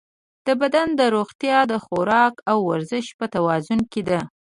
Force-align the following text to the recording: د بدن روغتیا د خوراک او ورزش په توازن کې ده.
د 0.45 0.47
بدن 0.61 0.87
روغتیا 1.15 1.59
د 1.71 1.73
خوراک 1.85 2.33
او 2.49 2.57
ورزش 2.69 3.05
په 3.19 3.25
توازن 3.33 3.79
کې 3.91 4.01
ده. 4.09 4.19